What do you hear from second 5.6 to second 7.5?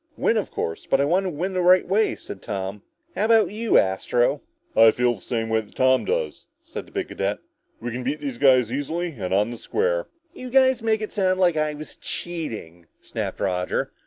that Tom does," said the big cadet.